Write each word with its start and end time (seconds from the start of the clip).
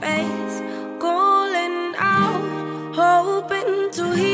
face, 0.00 0.62
calling 0.98 1.94
out, 1.98 2.94
hoping 2.94 3.90
to 3.92 4.12
hear. 4.12 4.29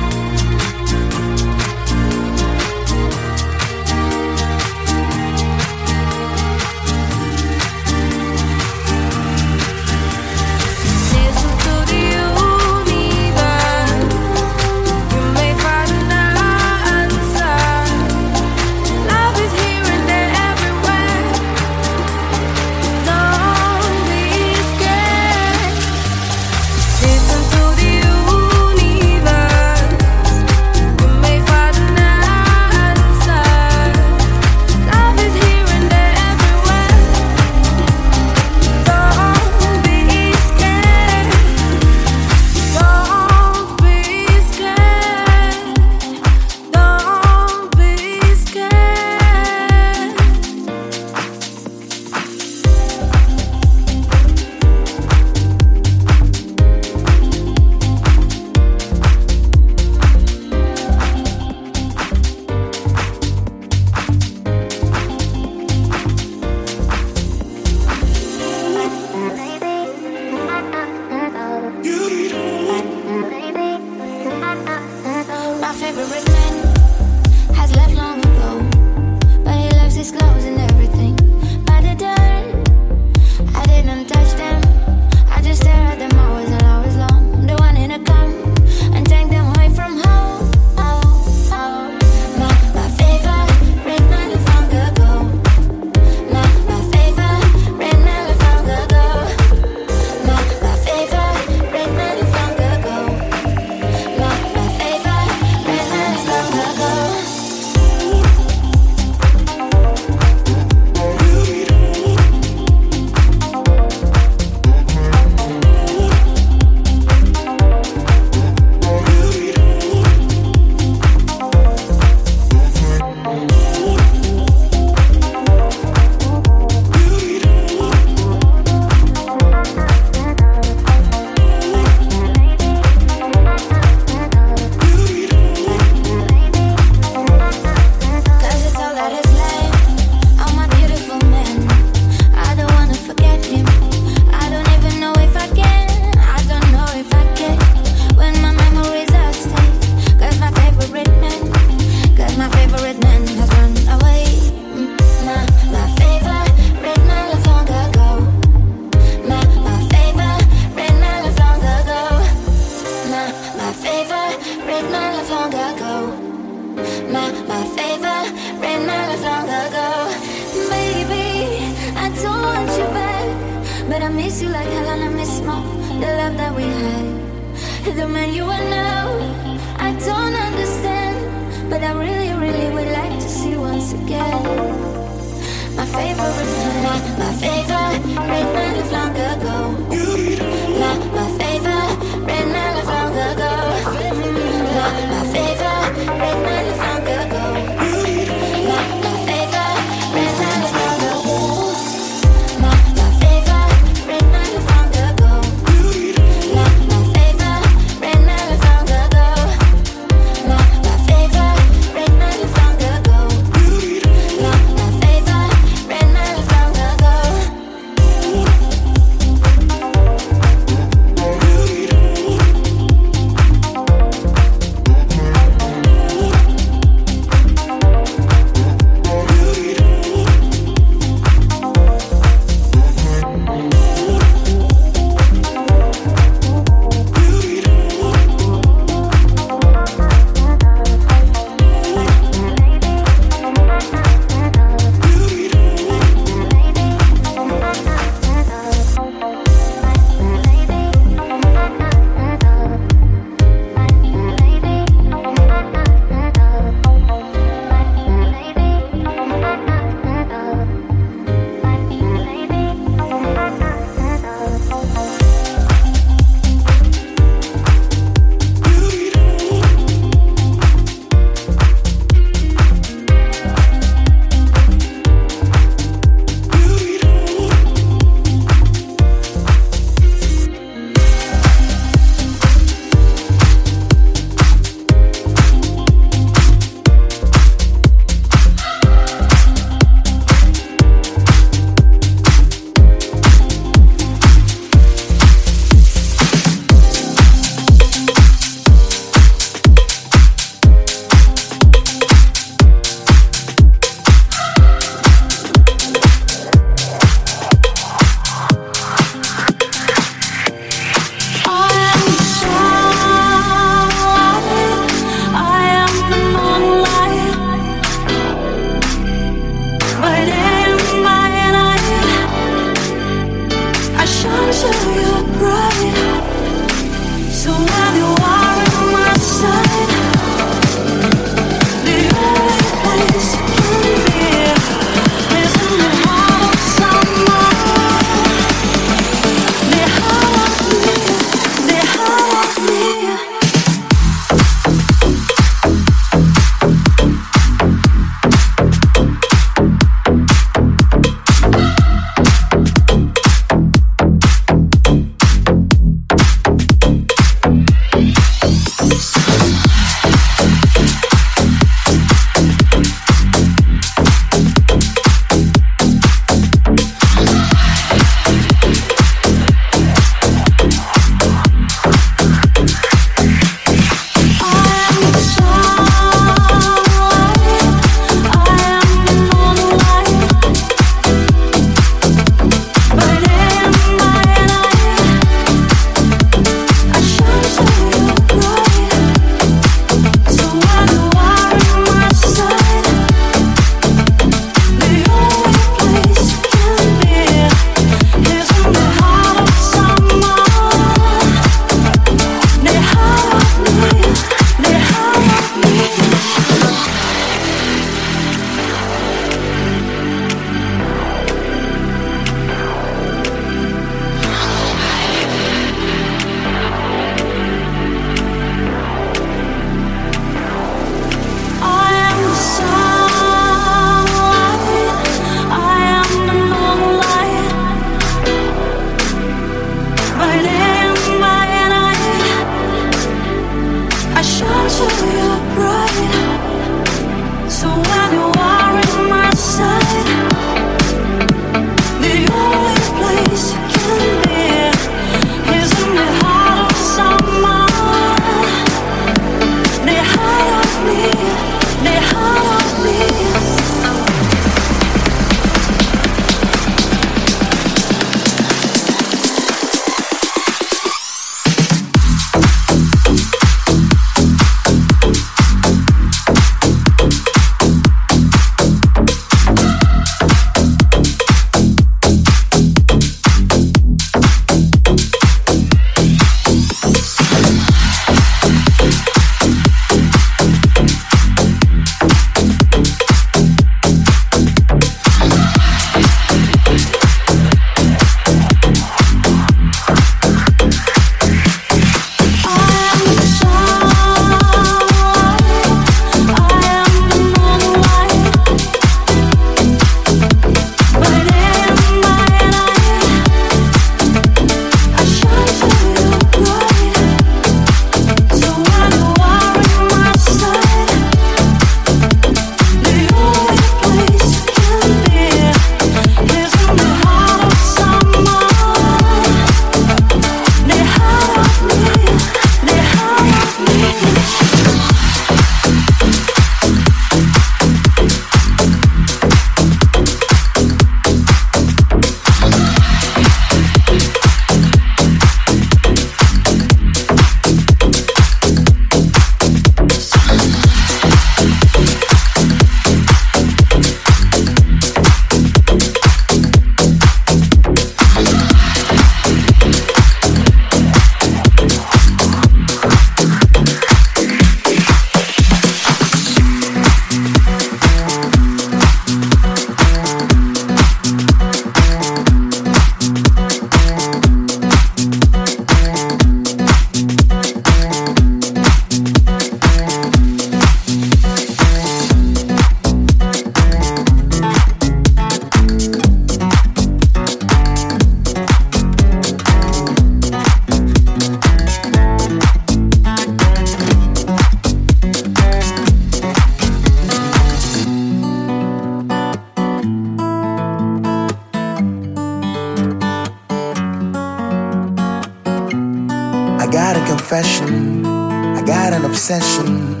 Confession. 596.74 598.04
I 598.04 598.62
got 598.66 598.92
an 598.92 599.04
obsession. 599.04 600.00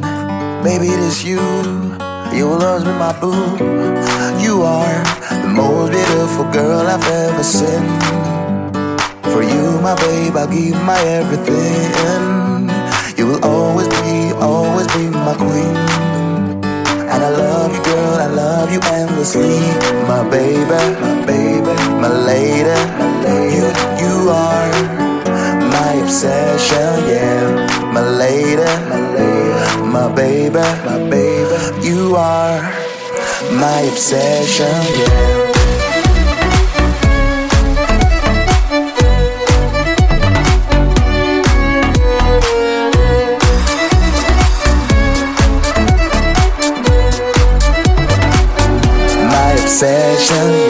Baby, 0.64 0.88
it 0.88 0.98
is 0.98 1.24
you. 1.24 1.38
You 2.34 2.48
will 2.48 2.62
always 2.64 2.82
be 2.82 2.90
my 2.90 3.12
boo. 3.20 3.30
You 4.42 4.62
are 4.62 5.04
the 5.30 5.52
most 5.54 5.92
beautiful 5.92 6.50
girl 6.50 6.86
I've 6.88 7.06
ever 7.06 7.44
seen. 7.44 7.86
For 9.30 9.42
you, 9.42 9.80
my 9.82 9.94
babe, 9.94 10.36
I'll 10.36 10.48
give 10.48 10.74
my 10.82 10.98
everything. 10.98 12.68
You 13.16 13.26
will 13.28 13.44
always 13.44 13.88
be, 14.02 14.32
always 14.40 14.88
be 14.94 15.06
my 15.10 15.34
queen. 15.34 15.76
And 17.12 17.22
I 17.22 17.30
love 17.30 17.72
you, 17.72 17.82
girl, 17.84 18.16
I 18.18 18.26
love 18.26 18.72
you 18.72 18.80
endlessly. 18.82 19.60
My 20.10 20.28
baby, 20.28 20.82
my 21.00 21.24
baby, 21.24 21.74
my 22.02 22.08
lady. 22.08 22.74
You, 23.54 23.66
you 24.02 24.30
are 24.30 25.03
my 25.94 26.00
obsession, 26.02 27.08
yeah. 27.08 27.92
My 27.92 28.00
lady, 28.08 28.56
my 28.90 29.00
lady, 29.14 29.82
my 29.92 30.12
baby, 30.14 30.54
my 30.84 30.98
baby. 31.10 31.86
You 31.86 32.16
are 32.16 32.60
my 33.52 33.80
obsession, 33.92 34.82
yeah. 34.98 35.50
My 49.32 49.52
obsession, 49.62 50.63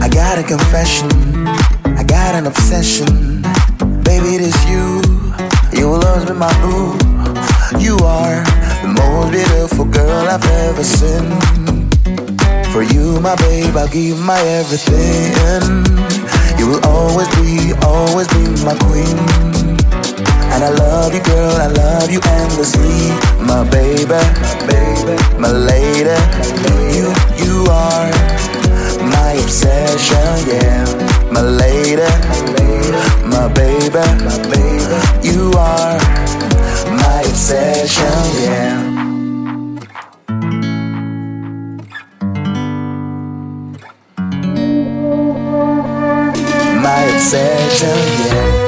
I 0.00 0.08
got 0.08 0.38
a 0.38 0.44
confession, 0.44 1.08
I 1.84 2.04
got 2.04 2.36
an 2.36 2.46
obsession. 2.46 3.42
Baby, 4.04 4.36
it 4.36 4.42
is 4.42 4.64
you. 4.70 5.02
You 5.72 5.88
will 5.88 6.04
always 6.06 6.26
be 6.26 6.34
my 6.34 6.52
boo. 6.62 6.96
You 7.80 7.96
are 8.04 8.44
the 8.82 8.88
most 8.96 9.32
beautiful 9.32 9.84
girl 9.86 10.28
I've 10.28 10.44
ever 10.46 10.84
seen. 10.84 11.69
For 12.72 12.82
you, 12.82 13.20
my 13.20 13.34
babe, 13.36 13.76
I'll 13.76 13.88
give 13.88 14.18
my 14.20 14.38
everything. 14.40 15.34
You 16.58 16.68
will 16.68 16.86
always 16.86 17.28
be, 17.36 17.72
always 17.82 18.28
be 18.28 18.46
my 18.64 18.76
queen. 18.86 19.18
And 20.52 20.62
I 20.64 20.70
love 20.70 21.12
you, 21.12 21.22
girl, 21.22 21.56
I 21.56 21.66
love 21.66 22.10
you 22.10 22.20
endlessly. 22.22 23.10
My 23.44 23.68
baby, 23.68 24.06
my 24.06 24.66
baby, 24.66 25.16
my 25.38 25.50
lady. 25.50 26.14
You, 26.94 27.10
you 27.42 27.66
are 27.70 28.10
my 29.02 29.32
obsession, 29.42 30.46
yeah. 30.46 30.84
My 31.32 31.42
lady, 31.42 32.06
my 33.26 33.48
baby, 33.52 34.04
my 34.24 34.38
baby. 34.48 35.26
You 35.26 35.50
are 35.58 35.98
my 36.86 37.22
obsession, 37.26 38.42
yeah. 38.42 38.89
My 47.32 47.38
obsession, 47.38 48.59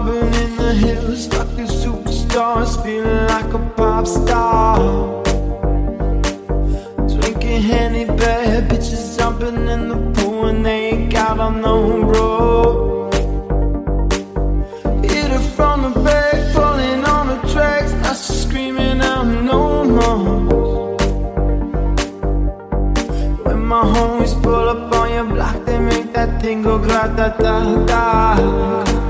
I've 0.00 0.08
in 0.08 0.56
the 0.56 0.72
hills, 0.72 1.26
fucking 1.26 1.66
superstars, 1.66 2.82
feeling 2.82 3.26
like 3.26 3.52
a 3.52 3.58
pop 3.76 4.06
star. 4.06 4.78
Drinking 7.06 7.60
Henny 7.60 8.06
bad 8.06 8.70
bitches 8.70 9.18
jumping 9.18 9.68
in 9.68 9.90
the 9.90 9.98
pool 10.14 10.46
and 10.46 10.64
they 10.64 10.92
ain't 10.92 11.12
got 11.12 11.38
on 11.38 11.60
no 11.60 12.02
bro. 12.06 13.10
Hit 15.02 15.30
her 15.32 15.38
from 15.54 15.82
the 15.82 16.00
back, 16.00 16.54
pulling 16.54 17.04
on 17.04 17.26
the 17.32 17.52
tracks, 17.52 17.92
now 17.92 18.14
she's 18.14 18.44
screaming 18.46 19.02
out 19.02 19.24
no 19.24 19.84
more. 19.84 20.96
When 23.44 23.66
my 23.66 23.82
homies 23.84 24.42
pull 24.42 24.66
up 24.70 24.94
on 24.94 25.12
your 25.12 25.24
block, 25.24 25.66
they 25.66 25.78
make 25.78 26.14
that 26.14 26.40
thing 26.40 26.62
go 26.62 26.78
grata 26.78 27.34
ta 27.38 29.09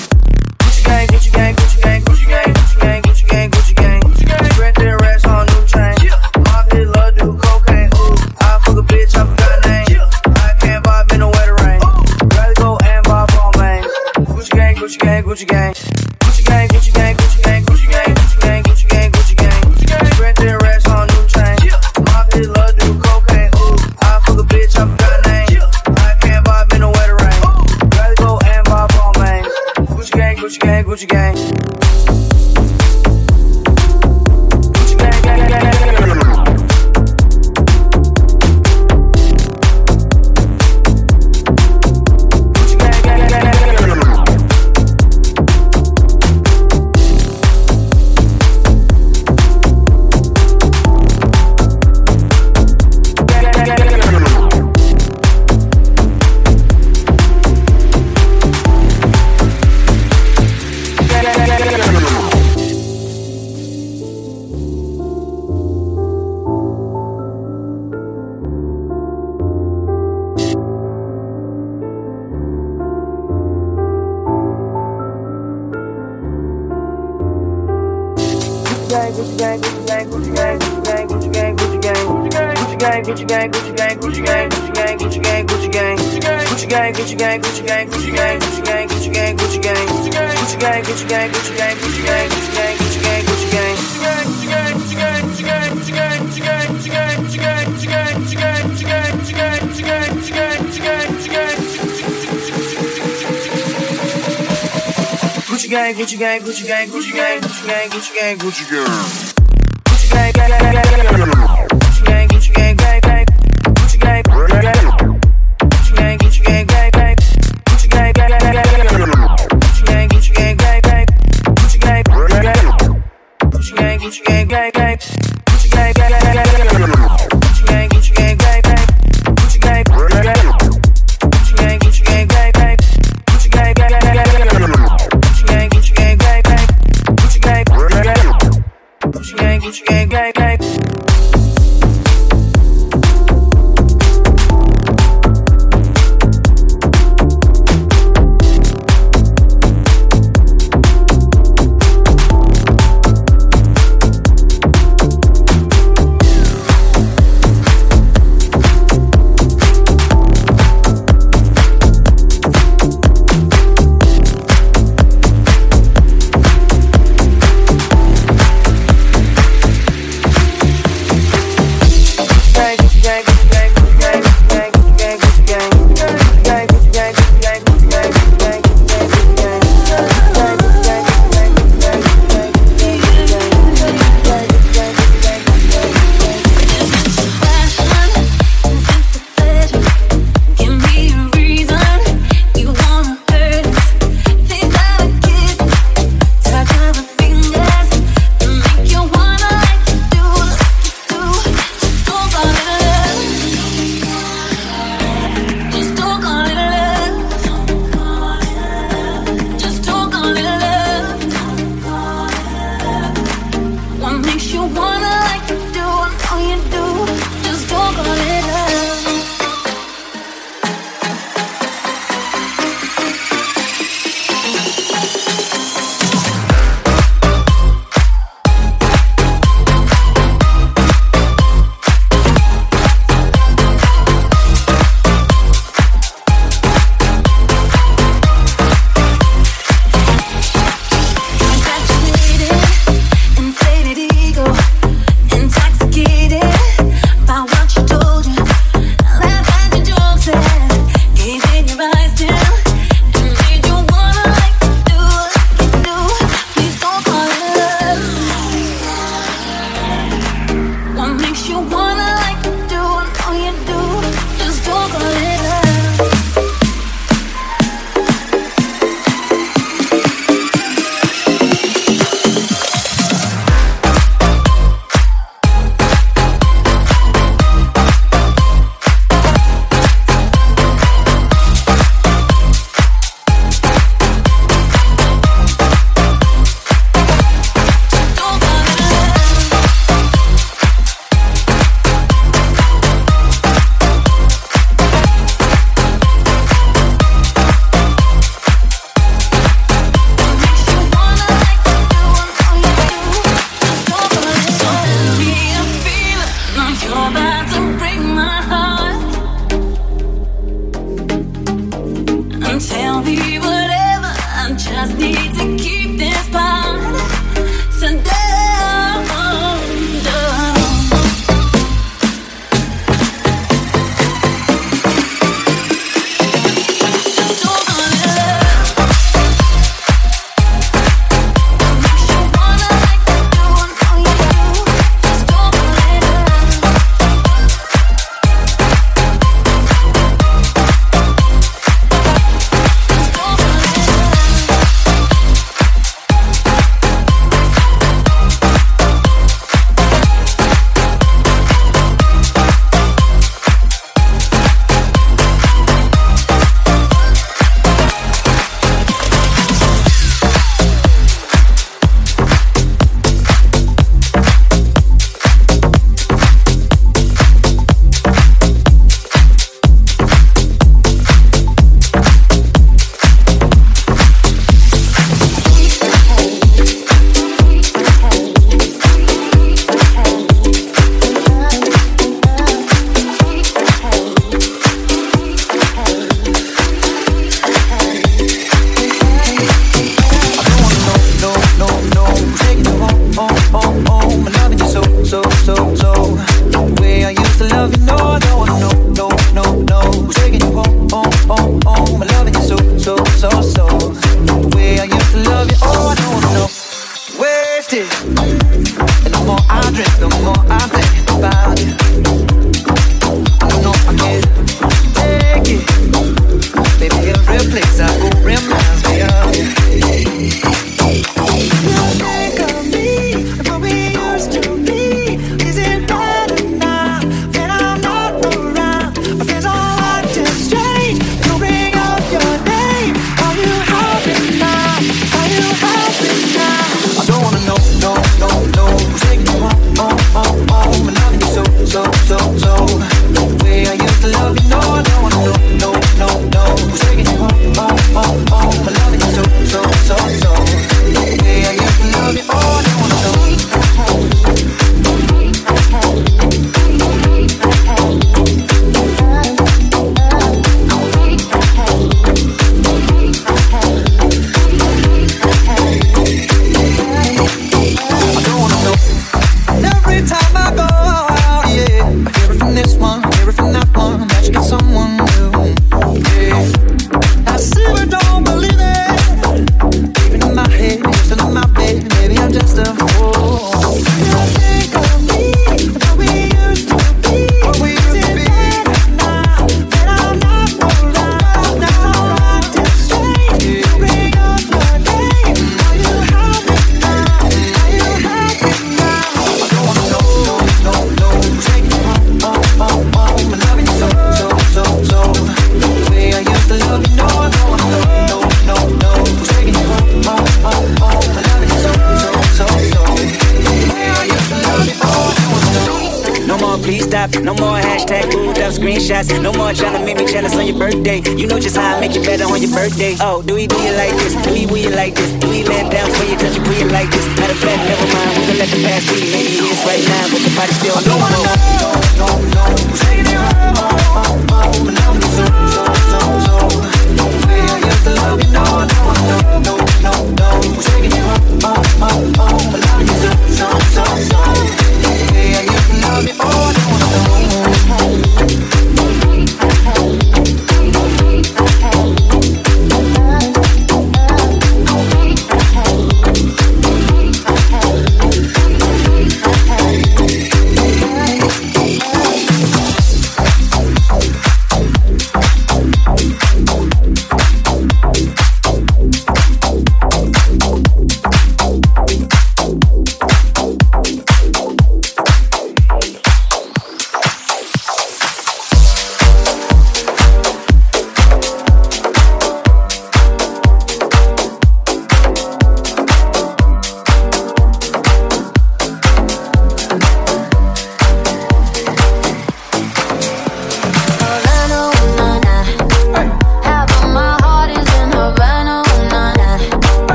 on 522.19 522.41
your 522.41 522.51
birthday. 522.51 522.97
Oh, 522.99 523.21
do 523.21 523.35
we 523.35 523.47
do 523.47 523.60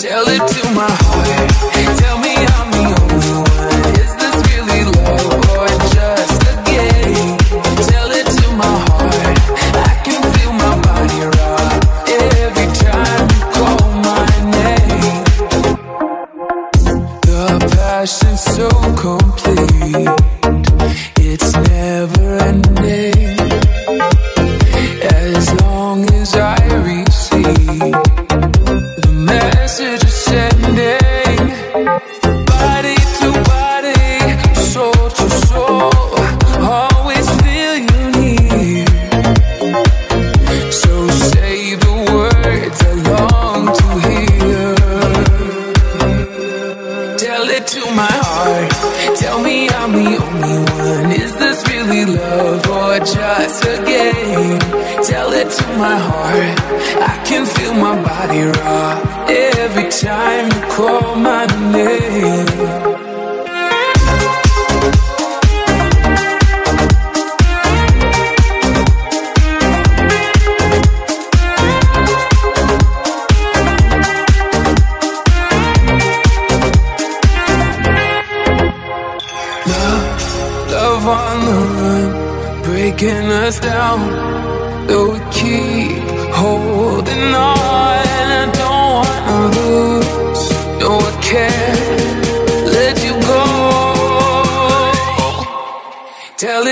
Tell 0.00 0.24
it 0.28 0.38
to 0.38 0.72
my 0.72 0.88
heart. 0.88 1.98
Tell 1.98 2.18
me. 2.20 2.29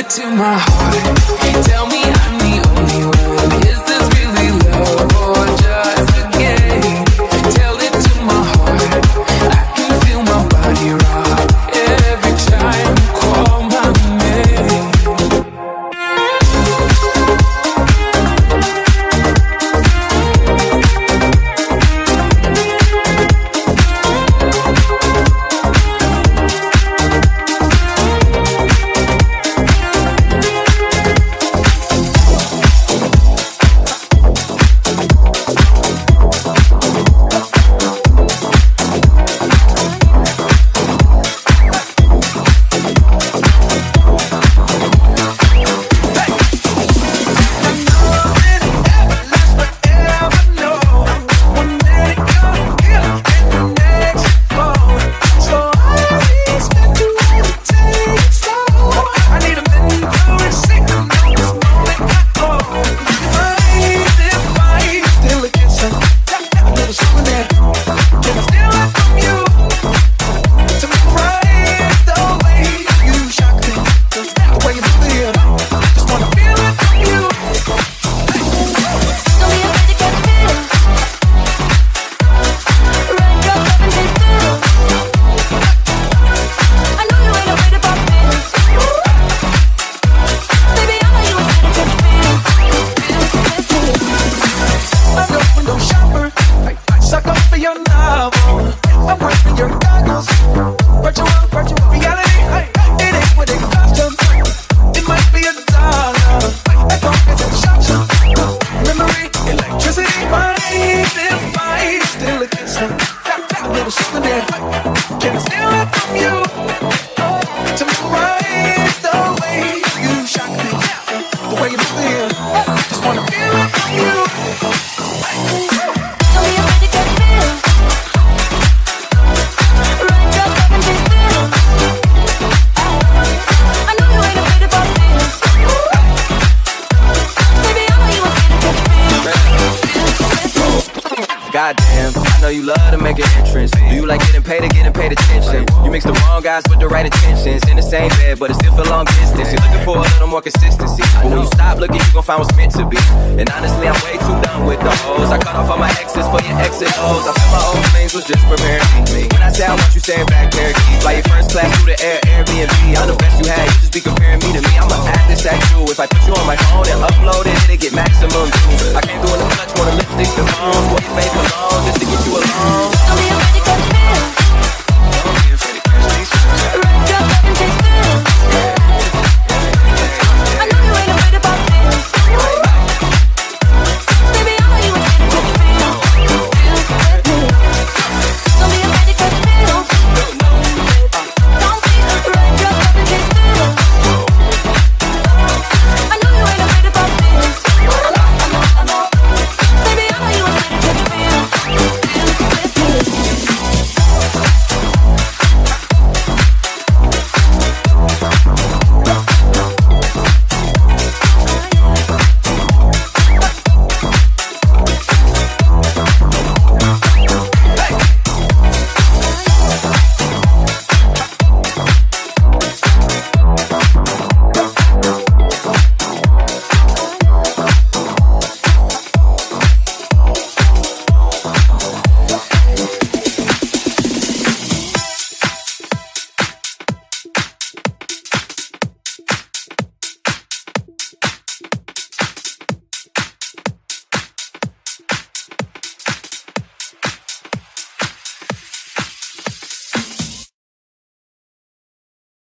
to 0.08 0.30
my 0.30 0.56
heart. 0.58 1.37